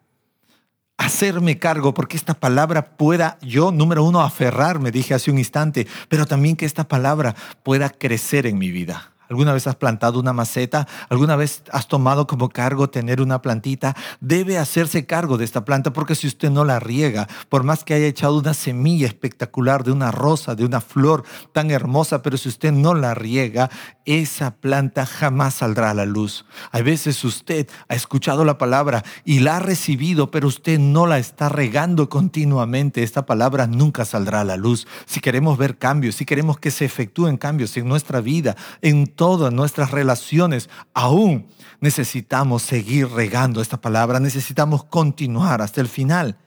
[0.97, 6.25] Hacerme cargo, porque esta palabra pueda yo, número uno, aferrarme, dije hace un instante, pero
[6.25, 9.08] también que esta palabra pueda crecer en mi vida.
[9.29, 10.87] ¿Alguna vez has plantado una maceta?
[11.07, 13.95] ¿Alguna vez has tomado como cargo tener una plantita?
[14.19, 17.93] Debe hacerse cargo de esta planta porque si usted no la riega, por más que
[17.93, 22.49] haya echado una semilla espectacular de una rosa, de una flor tan hermosa, pero si
[22.49, 23.69] usted no la riega,
[24.05, 26.45] esa planta jamás saldrá a la luz.
[26.71, 31.19] A veces usted ha escuchado la palabra y la ha recibido, pero usted no la
[31.19, 33.03] está regando continuamente.
[33.03, 34.87] Esta palabra nunca saldrá a la luz.
[35.05, 39.51] Si queremos ver cambios, si queremos que se efectúen cambios en nuestra vida, en todas
[39.51, 41.47] nuestras relaciones, aún
[41.81, 46.37] necesitamos seguir regando esta palabra, necesitamos continuar hasta el final.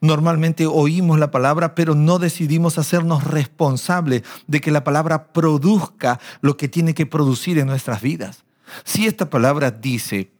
[0.00, 6.56] Normalmente oímos la palabra, pero no decidimos hacernos responsables de que la palabra produzca lo
[6.56, 8.44] que tiene que producir en nuestras vidas.
[8.82, 10.32] Si esta palabra dice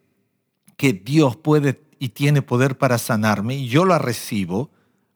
[0.79, 4.71] que Dios puede y tiene poder para sanarme yo la recibo,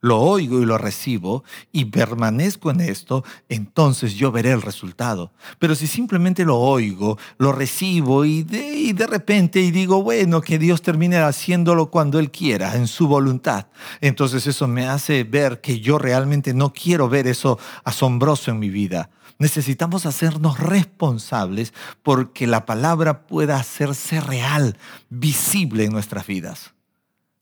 [0.07, 1.43] lo oigo y lo recibo
[1.73, 5.33] y permanezco en esto, entonces yo veré el resultado.
[5.59, 10.61] Pero si simplemente lo oigo, lo recibo y de, de repente y digo, bueno, que
[10.61, 13.67] Dios termine haciéndolo cuando Él quiera, en su voluntad,
[14.01, 18.71] entonces eso me hace ver que yo realmente no quiero ver eso asombroso en mi
[18.71, 19.11] vida.
[19.39, 24.79] Necesitamos hacernos responsables porque la palabra pueda hacerse real,
[25.11, 26.76] visible en nuestras vidas.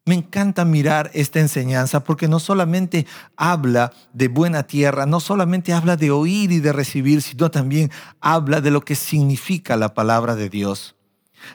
[0.07, 5.97] Me encanta mirar esta enseñanza porque no solamente habla de buena tierra, no solamente habla
[5.97, 7.90] de oír y de recibir, sino también
[8.21, 10.95] habla de lo que significa la palabra de Dios.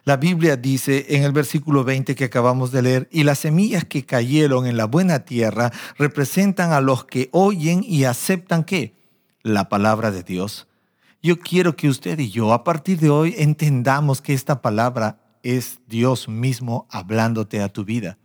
[0.04, 4.04] La Biblia dice en el versículo 20 que acabamos de leer, y las semillas que
[4.04, 8.96] cayeron en la buena tierra representan a los que oyen y aceptan qué?
[9.44, 10.68] La palabra de Dios.
[11.22, 15.80] Yo quiero que usted y yo a partir de hoy entendamos que esta palabra es
[15.88, 18.19] Dios mismo hablándote a tu vida.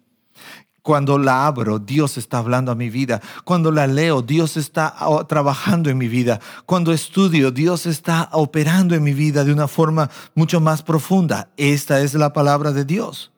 [0.82, 3.22] Cuando la abro, Dios está hablando a mi vida.
[3.44, 4.94] Cuando la leo, Dios está
[5.26, 6.40] trabajando en mi vida.
[6.66, 11.48] Cuando estudio, Dios está operando en mi vida de una forma mucho más profunda.
[11.56, 13.32] Esta es la palabra de Dios.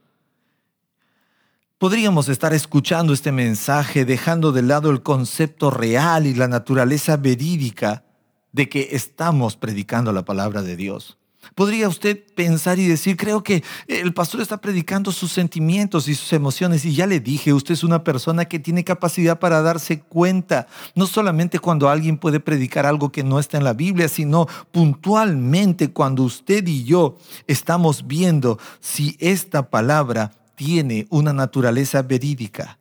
[1.78, 8.02] Podríamos estar escuchando este mensaje dejando de lado el concepto real y la naturaleza verídica
[8.50, 11.18] de que estamos predicando la palabra de Dios.
[11.54, 16.32] Podría usted pensar y decir, creo que el pastor está predicando sus sentimientos y sus
[16.32, 16.84] emociones.
[16.84, 21.06] Y ya le dije, usted es una persona que tiene capacidad para darse cuenta, no
[21.06, 26.22] solamente cuando alguien puede predicar algo que no está en la Biblia, sino puntualmente cuando
[26.22, 32.78] usted y yo estamos viendo si esta palabra tiene una naturaleza verídica.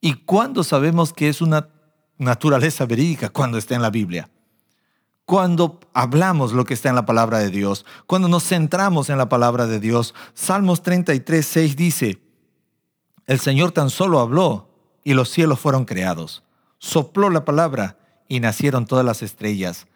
[0.00, 1.68] ¿Y cuándo sabemos que es una
[2.18, 3.30] naturaleza verídica?
[3.30, 4.28] Cuando está en la Biblia
[5.26, 9.28] cuando hablamos lo que está en la palabra de Dios, cuando nos centramos en la
[9.28, 10.14] palabra de Dios.
[10.34, 12.22] Salmos 33, 6 dice,
[13.26, 14.70] el Señor tan solo habló
[15.02, 16.44] y los cielos fueron creados.
[16.78, 19.88] Sopló la palabra y nacieron todas las estrellas.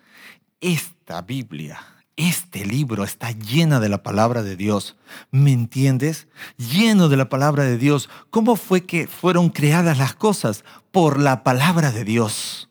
[0.60, 1.78] Esta Biblia,
[2.16, 4.96] este libro está llena de la palabra de Dios.
[5.30, 6.26] ¿Me entiendes?
[6.58, 8.08] Lleno de la palabra de Dios.
[8.30, 10.64] ¿Cómo fue que fueron creadas las cosas?
[10.90, 12.69] Por la palabra de Dios.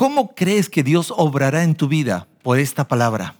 [0.00, 3.34] ¿Cómo crees que Dios obrará en tu vida por esta palabra?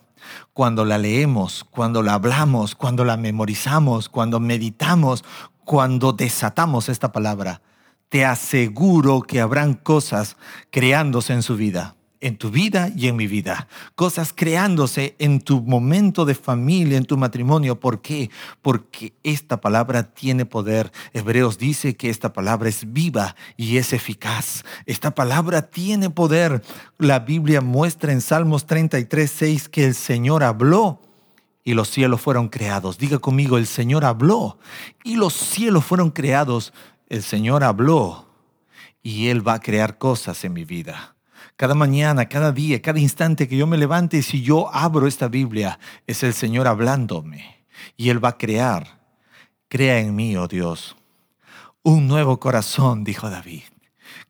[0.53, 5.25] Cuando la leemos, cuando la hablamos, cuando la memorizamos, cuando meditamos,
[5.65, 7.63] cuando desatamos esta palabra,
[8.11, 10.37] te aseguro que habrán cosas
[10.71, 13.67] creándose en su vida en tu vida y en mi vida.
[13.95, 17.81] Cosas creándose en tu momento de familia, en tu matrimonio.
[17.81, 18.31] ¿Por qué?
[18.63, 20.93] Porque esta palabra tiene poder.
[21.13, 24.65] Hebreos dice que esta palabra es viva y es eficaz.
[24.87, 26.63] Esta palabra tiene poder.
[26.99, 31.01] La Biblia muestra en Salmos 33, 6 que el Señor habló
[31.65, 32.99] y los cielos fueron creados.
[32.99, 34.59] Diga conmigo, el Señor habló
[35.05, 36.73] y los cielos fueron creados.
[37.09, 38.29] El Señor habló
[39.03, 41.17] y Él va a crear cosas en mi vida.
[41.61, 45.29] Cada mañana, cada día, cada instante que yo me levante, y si yo abro esta
[45.29, 47.67] Biblia, es el Señor hablándome.
[47.99, 49.03] Y Él va a crear.
[49.69, 50.97] Crea en mí, oh Dios,
[51.83, 53.65] un nuevo corazón, dijo David.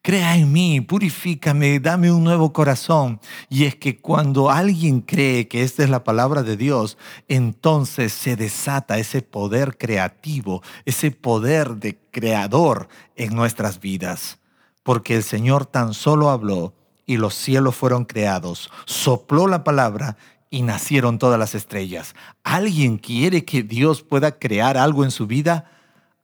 [0.02, 3.20] Crea en mí, purifícame, dame un nuevo corazón.
[3.48, 8.34] Y es que cuando alguien cree que esta es la palabra de Dios, entonces se
[8.34, 14.40] desata ese poder creativo, ese poder de creador en nuestras vidas.
[14.82, 16.74] Porque el Señor tan solo habló
[17.10, 18.70] y los cielos fueron creados.
[18.86, 20.16] Sopló la palabra
[20.48, 22.14] y nacieron todas las estrellas.
[22.44, 25.68] ¿Alguien quiere que Dios pueda crear algo en su vida?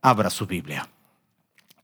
[0.00, 0.88] Abra su Biblia.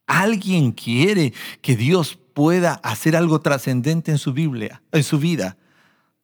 [0.07, 5.57] ¿Alguien quiere que Dios pueda hacer algo trascendente en su Biblia, en su vida?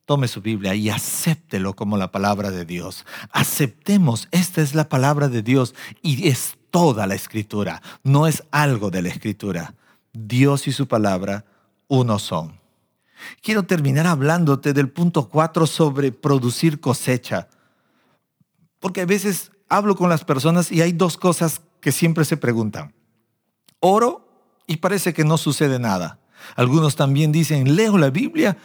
[0.05, 3.05] Tome su Biblia y acéptelo como la palabra de Dios.
[3.33, 8.89] Aceptemos, esta es la palabra de Dios y es toda la escritura, no es algo
[8.89, 9.73] de la escritura.
[10.13, 11.43] Dios y su palabra
[11.89, 12.58] uno son.
[13.41, 17.47] Quiero terminar hablándote del punto 4 sobre producir cosecha.
[18.79, 22.93] Porque a veces hablo con las personas y hay dos cosas que siempre se preguntan.
[23.79, 24.27] Oro
[24.67, 26.19] y parece que no sucede nada.
[26.55, 28.57] Algunos también dicen, leo la Biblia,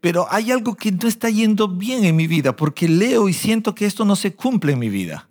[0.00, 3.74] pero hay algo que no está yendo bien en mi vida porque leo y siento
[3.74, 5.28] que esto no se cumple en mi vida.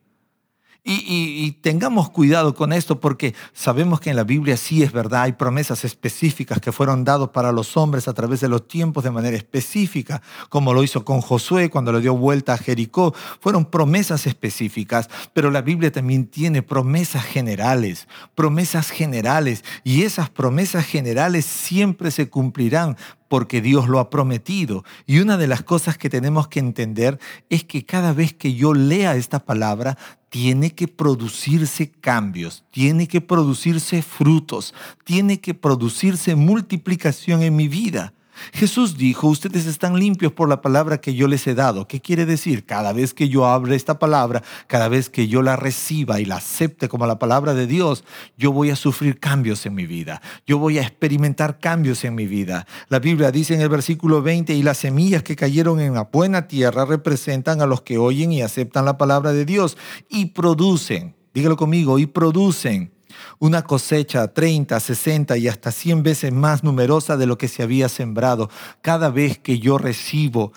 [0.84, 5.34] Y, tengamos cuidado con esto porque sabemos que en la Biblia sí es verdad, hay
[5.34, 9.38] promesas específicas que fueron dadas para los hombres a través de los tiempos de manera
[9.38, 13.14] específica, como lo hizo con Josué cuando le dio vuelta a Jericó.
[13.40, 20.88] Fueron promesas específicas, pero la Biblia también tiene promesas generales, promesas generales, y esas promesas
[20.88, 24.84] generales siempre se cumplirán porque Dios lo ha prometido.
[25.06, 27.18] Y una de las cosas que tenemos que entender
[27.50, 29.98] es que cada vez que yo lea esta palabra,
[30.32, 38.14] tiene que producirse cambios, tiene que producirse frutos, tiene que producirse multiplicación en mi vida.
[38.54, 41.88] Jesús dijo, ustedes están limpios por la palabra que yo les he dado.
[41.88, 42.66] ¿Qué quiere decir?
[42.66, 46.38] Cada vez que yo abra esta palabra, cada vez que yo la reciba y la
[46.38, 48.04] acepte como la palabra de Dios,
[48.38, 50.22] yo voy a sufrir cambios en mi vida.
[50.46, 52.66] Yo voy a experimentar cambios en mi vida.
[52.90, 56.48] La Biblia dice en el versículo 20, y las semillas que cayeron en la buena
[56.48, 59.78] tierra representan a los que oyen y aceptan la palabra de Dios
[60.10, 62.92] y producen, dígalo conmigo, y producen
[63.40, 67.90] una cosecha 30, 60 y hasta 100 veces más numerosa de lo que se había
[67.90, 68.50] sembrado.
[68.82, 70.54] Cada vez que yo recibo,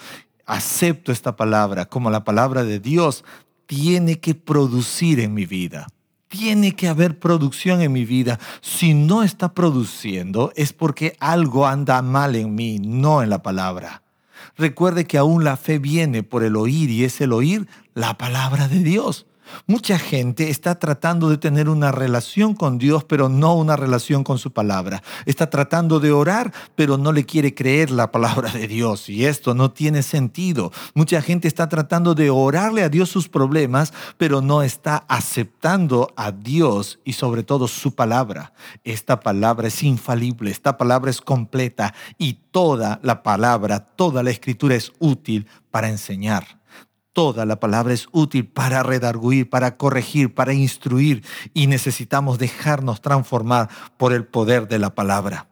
[0.46, 3.24] acepto esta palabra como la palabra de Dios,
[3.66, 5.86] tiene que producir en mi vida.
[6.28, 8.40] Tiene que haber producción en mi vida.
[8.60, 14.02] Si no está produciendo es porque algo anda mal en mí, no en la palabra.
[14.56, 18.68] Recuerde que aún la fe viene por el oír y es el oír la palabra
[18.68, 19.26] de Dios.
[19.66, 24.38] Mucha gente está tratando de tener una relación con Dios, pero no una relación con
[24.38, 25.02] su palabra.
[25.26, 29.08] Está tratando de orar, pero no le quiere creer la palabra de Dios.
[29.08, 30.72] Y esto no tiene sentido.
[30.94, 36.32] Mucha gente está tratando de orarle a Dios sus problemas, pero no está aceptando a
[36.32, 38.52] Dios y sobre todo su palabra.
[38.84, 44.74] Esta palabra es infalible, esta palabra es completa y toda la palabra, toda la escritura
[44.74, 46.63] es útil para enseñar
[47.14, 53.70] Toda la palabra es útil para redarguir, para corregir, para instruir y necesitamos dejarnos transformar
[53.96, 55.48] por el poder de la palabra.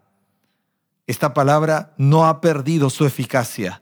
[1.07, 3.81] Esta palabra no ha perdido su eficacia.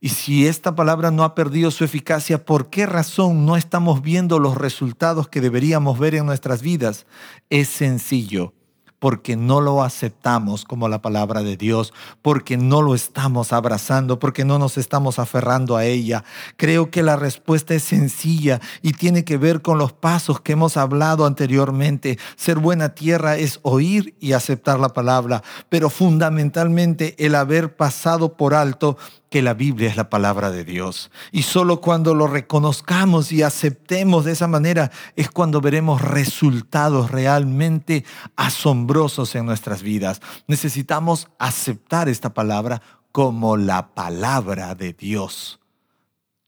[0.00, 4.38] Y si esta palabra no ha perdido su eficacia, ¿por qué razón no estamos viendo
[4.38, 7.04] los resultados que deberíamos ver en nuestras vidas?
[7.50, 8.54] Es sencillo
[9.02, 11.92] porque no lo aceptamos como la palabra de Dios,
[12.22, 16.22] porque no lo estamos abrazando, porque no nos estamos aferrando a ella.
[16.56, 20.76] Creo que la respuesta es sencilla y tiene que ver con los pasos que hemos
[20.76, 22.16] hablado anteriormente.
[22.36, 28.54] Ser buena tierra es oír y aceptar la palabra, pero fundamentalmente el haber pasado por
[28.54, 28.96] alto
[29.32, 31.10] que la Biblia es la palabra de Dios.
[31.32, 38.04] Y solo cuando lo reconozcamos y aceptemos de esa manera es cuando veremos resultados realmente
[38.36, 40.20] asombrosos en nuestras vidas.
[40.46, 45.60] Necesitamos aceptar esta palabra como la palabra de Dios.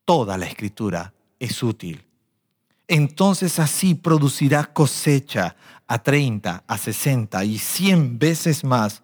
[0.05, 2.05] Toda la escritura es útil.
[2.87, 5.57] Entonces así producirá cosecha
[5.87, 9.03] a 30, a 60 y 100 veces más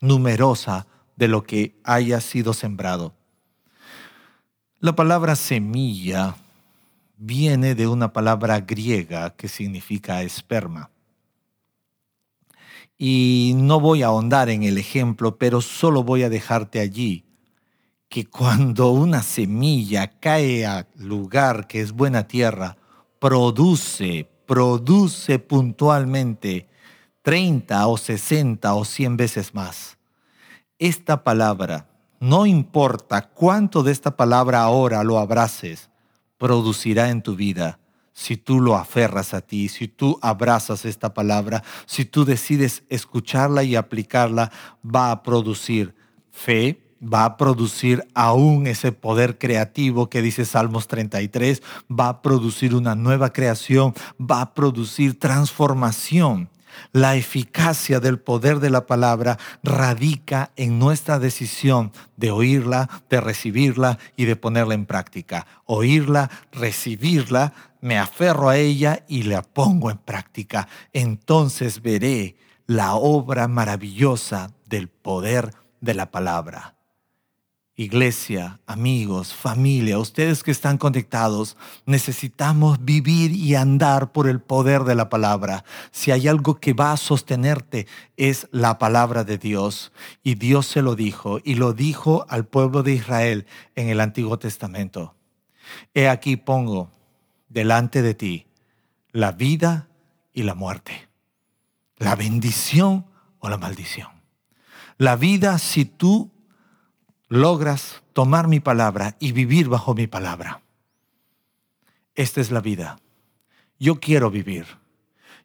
[0.00, 3.14] numerosa de lo que haya sido sembrado.
[4.80, 6.36] La palabra semilla
[7.16, 10.90] viene de una palabra griega que significa esperma.
[12.98, 17.24] Y no voy a ahondar en el ejemplo, pero solo voy a dejarte allí
[18.08, 22.76] que cuando una semilla cae al lugar que es buena tierra,
[23.18, 26.68] produce, produce puntualmente
[27.22, 29.96] 30 o 60 o 100 veces más
[30.82, 31.86] esta palabra,
[32.18, 35.90] no importa cuánto de esta palabra ahora lo abraces,
[36.38, 37.78] producirá en tu vida
[38.12, 43.62] si tú lo aferras a ti, si tú abrazas esta palabra, si tú decides escucharla
[43.62, 44.50] y aplicarla,
[44.84, 45.94] va a producir
[46.32, 52.74] fe, va a producir aún ese poder creativo que dice Salmos 33, va a producir
[52.74, 56.50] una nueva creación, va a producir transformación.
[56.92, 63.98] La eficacia del poder de la palabra radica en nuestra decisión de oírla, de recibirla
[64.16, 65.46] y de ponerla en práctica.
[65.64, 70.68] Oírla, recibirla, me aferro a ella y la pongo en práctica.
[70.92, 76.76] Entonces veré la obra maravillosa del poder de la palabra.
[77.82, 84.94] Iglesia, amigos, familia, ustedes que están conectados, necesitamos vivir y andar por el poder de
[84.94, 85.64] la palabra.
[85.90, 89.92] Si hay algo que va a sostenerte, es la palabra de Dios.
[90.22, 94.38] Y Dios se lo dijo, y lo dijo al pueblo de Israel en el Antiguo
[94.38, 95.16] Testamento.
[95.92, 96.92] He aquí pongo
[97.48, 98.46] delante de ti
[99.10, 99.88] la vida
[100.32, 101.08] y la muerte,
[101.96, 103.06] la bendición
[103.40, 104.08] o la maldición.
[104.98, 106.30] La vida si tú
[107.32, 110.60] logras tomar mi palabra y vivir bajo mi palabra.
[112.14, 112.98] Esta es la vida.
[113.78, 114.66] Yo quiero vivir.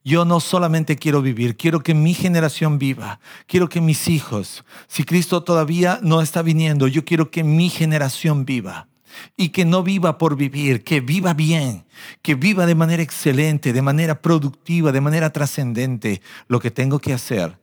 [0.03, 5.05] Yo no solamente quiero vivir, quiero que mi generación viva, quiero que mis hijos, si
[5.05, 8.87] Cristo todavía no está viniendo, yo quiero que mi generación viva
[9.35, 11.85] y que no viva por vivir, que viva bien,
[12.21, 16.21] que viva de manera excelente, de manera productiva, de manera trascendente.
[16.47, 17.57] Lo que tengo que hacer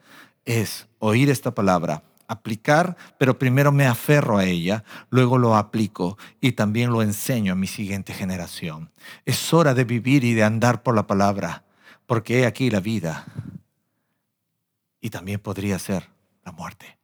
[0.45, 6.53] es oír esta palabra, aplicar, pero primero me aferro a ella, luego lo aplico y
[6.53, 8.91] también lo enseño a mi siguiente generación.
[9.25, 11.65] Es hora de vivir y de andar por la palabra,
[12.07, 13.25] porque he aquí la vida
[15.01, 16.09] y también podría ser
[16.45, 16.99] la muerte.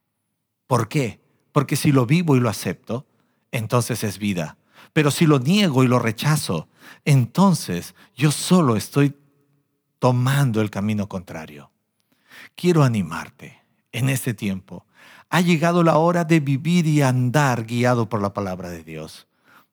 [0.67, 1.21] ¿Por qué?
[1.51, 3.05] Porque si lo vivo y lo acepto,
[3.51, 4.57] entonces es vida.
[4.93, 6.67] Pero si lo niego y lo rechazo,
[7.05, 9.15] entonces yo solo estoy
[9.99, 11.71] tomando el camino contrario.
[12.55, 13.61] Quiero animarte
[13.91, 14.85] en este tiempo
[15.31, 19.27] ha llegado la hora de vivir y andar guiado por la palabra de Dios.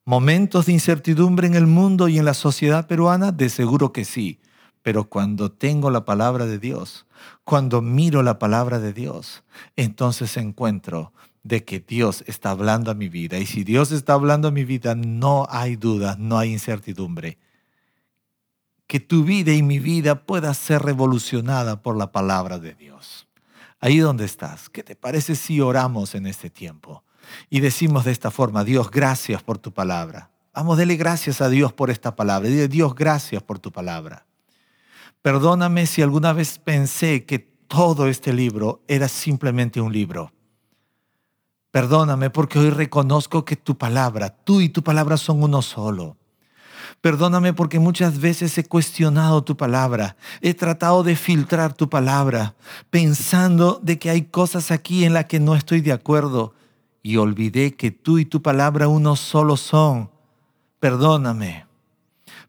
[0.05, 3.33] ¿Momentos de incertidumbre en el mundo y en la sociedad peruana?
[3.33, 4.39] De seguro que sí.
[4.83, 7.07] Pero cuando tengo la palabra de Dios,
[7.43, 9.43] cuando miro la palabra de Dios,
[9.75, 13.39] entonces encuentro de que Dios está hablando a mi vida.
[13.39, 17.37] Y si Dios está hablando a mi vida, no hay duda, no hay incertidumbre.
[18.87, 23.28] Que tu vida y mi vida pueda ser revolucionada por la palabra de Dios
[23.81, 27.05] ahí donde estás, ¿qué te parece si oramos en este tiempo?
[27.51, 30.31] y decimos de esta forma, Dios, gracias por tu palabra.
[30.55, 32.49] Vamos, dele gracias a Dios por esta palabra.
[32.49, 34.27] Dile, Dios, gracias por tu palabra.
[35.23, 40.33] Perdóname si alguna vez pensé que todo este libro era simplemente un libro.
[41.71, 46.17] Perdóname porque hoy reconozco que tu palabra, tú y tu palabra son uno solo.
[47.01, 52.55] Perdóname porque muchas veces he cuestionado tu palabra, he tratado de filtrar tu palabra,
[52.91, 56.55] pensando de que hay cosas aquí en las que no estoy de acuerdo
[57.03, 60.11] y olvidé que tú y tu palabra uno solo son.
[60.81, 61.67] Perdóname.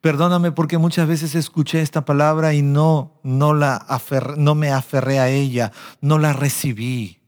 [0.02, 3.86] Perdóname porque muchas veces escuché esta palabra y no, no, la
[4.38, 5.72] no me aferré a ella,
[6.02, 7.20] no la recibí.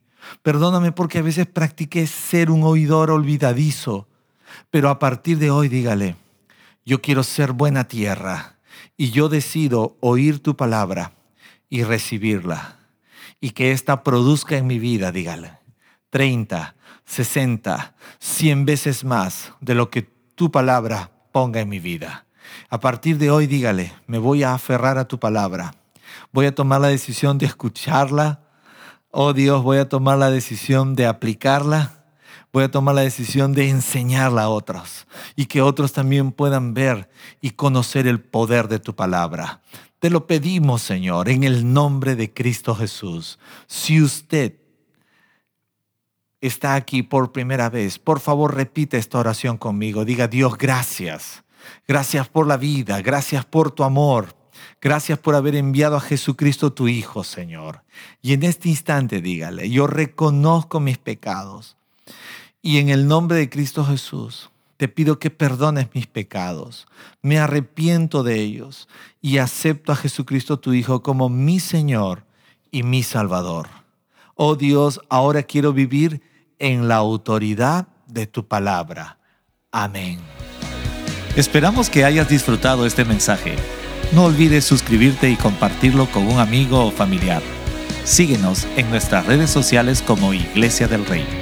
[0.42, 4.08] Perdóname porque a veces practiqué ser un oidor olvidadizo.
[4.70, 6.16] Pero a partir de hoy dígale,
[6.86, 8.58] yo quiero ser buena tierra
[8.98, 11.14] y yo decido oír tu palabra
[11.70, 12.78] y recibirla
[13.40, 15.58] y que ésta produzca en mi vida, dígale,
[16.12, 16.76] 30,
[17.06, 20.04] 60, 100 veces más de lo que
[20.36, 22.26] tu palabra ponga en mi vida.
[22.70, 25.74] A partir de hoy, dígale, me voy a aferrar a tu palabra.
[26.32, 28.42] Voy a tomar la decisión de escucharla.
[29.10, 32.01] Oh Dios, voy a tomar la decisión de aplicarla.
[32.54, 37.10] Voy a tomar la decisión de enseñarla a otros y que otros también puedan ver
[37.40, 39.62] y conocer el poder de tu palabra.
[40.00, 43.40] Te lo pedimos, Señor, en el nombre de Cristo Jesús.
[43.68, 44.56] Si usted
[46.42, 50.04] está aquí por primera vez, por favor repite esta oración conmigo.
[50.04, 51.44] Diga, Dios, gracias.
[51.88, 54.36] Gracias por la vida, gracias por tu amor,
[54.82, 57.84] gracias por haber enviado a Jesucristo tu Hijo, Señor.
[58.22, 61.78] Y en este instante dígale, yo reconozco mis pecados.
[62.62, 66.88] Y en el nombre de Cristo Jesús, te pido que perdones mis pecados.
[67.22, 68.88] Me arrepiento de ellos
[69.22, 72.24] y acepto a Jesucristo tu Hijo como mi Señor
[72.72, 73.68] y mi Salvador.
[74.36, 76.22] Oh Dios, ahora quiero vivir
[76.60, 79.18] en la autoridad de tu palabra.
[79.72, 80.20] Amén.
[81.36, 83.56] Esperamos que hayas disfrutado este mensaje.
[84.14, 87.42] No olvides suscribirte y compartirlo con un amigo o familiar.
[88.04, 91.41] Síguenos en nuestras redes sociales como Iglesia del Rey.